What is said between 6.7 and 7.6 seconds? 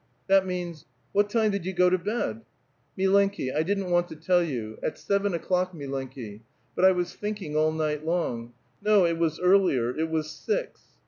but I was thinking